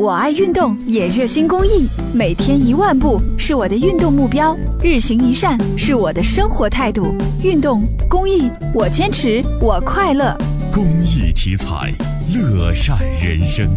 [0.00, 7.14] 我爱运动，也热心公益，每天一万步是我的运动目标，日行一善是我的生活态度。
[7.42, 10.34] 运动公益，我坚持，我快乐。
[10.72, 11.92] 公益题材，
[12.34, 13.68] 乐善人生。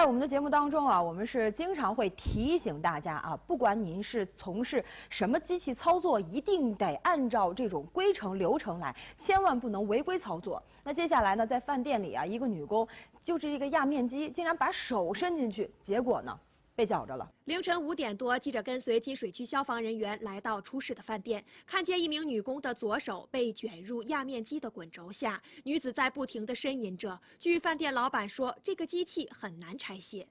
[0.00, 10.62] 在我们的节目当中啊，我们是经常会提醒大家啊，不管您是从事什么机器操作，一定得按照这种规程流程来，千万不能违规操作。
[10.82, 12.88] 那接下来呢，在饭店里啊，一个女工
[13.22, 16.34] 就是一个压面机，竟然把手伸进去，结果呢？
[16.80, 17.28] 被绞着了。
[17.44, 27.20] 凌晨五点多，记者跟随金水区消防人员来到出事的饭店，看见一名女工的左手被卷入压面机的滚轴下，女子在不停地呻吟着。
[27.38, 30.26] 据饭店老板说，这个机器很难拆卸。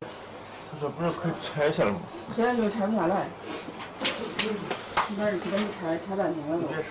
[0.00, 2.00] 他说不是可以拆下来吗？
[2.34, 3.28] 现在就拆不下来。
[5.16, 6.66] 那是给你拆，拆半天了都。
[6.66, 6.90] 别拆。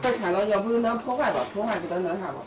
[0.00, 1.44] 别拆了，要不咱破坏吧？
[1.52, 2.44] 破坏给他那啥吧。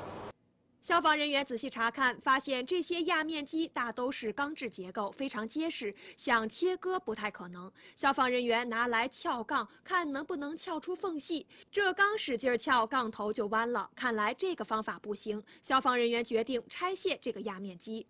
[0.85, 7.71] 消防人员仔细查看，发现这些压面机大都是钢制结构，非常结实，想切割不太可能。
[7.95, 11.47] 消防人员拿来撬杠，看能不能撬出缝隙。
[11.71, 13.89] 这刚使劲撬，杠头就弯了。
[13.95, 15.41] 看来这个方法不行。
[15.63, 18.05] 消防人员决定拆卸这个压面机。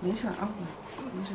[0.00, 0.48] 没事啊，
[1.14, 1.34] 没事。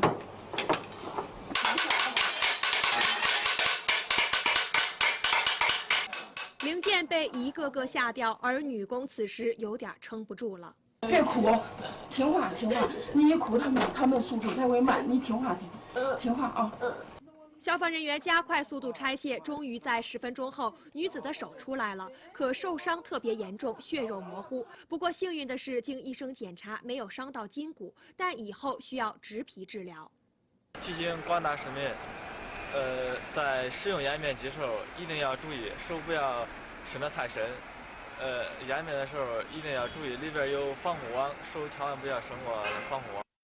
[6.63, 10.73] 零件被一个个下掉，而女工此时有点撑不住了。
[11.01, 11.41] 别哭，
[12.09, 15.69] 听话听话，你一哭他们他们速度才会慢，你听话听，
[16.17, 16.71] 听话啊。
[17.59, 24.65] 消防人员加快速度拆卸，终于在十分钟后，女子的手出来了，可受伤特别严重，血肉模糊。
[24.87, 30.09] 不过幸运的是，经医生检查，没有伤到筋骨，但以后需要植皮治疗。
[30.81, 31.89] 进行广大市民，
[32.73, 36.45] 呃，在使用压面机时候一定要注意手不要
[36.91, 37.43] 伸得太深，
[38.19, 43.22] 呃，压面的时候一定要注意里边有防护网，手千万不要伸过防护网。